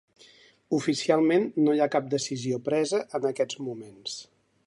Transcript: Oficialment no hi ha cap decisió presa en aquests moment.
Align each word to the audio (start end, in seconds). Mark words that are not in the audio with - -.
Oficialment 0.77 1.45
no 1.67 1.75
hi 1.75 1.83
ha 1.85 1.89
cap 1.97 2.09
decisió 2.15 2.59
presa 2.71 3.05
en 3.19 3.31
aquests 3.33 3.63
moment. 3.67 4.01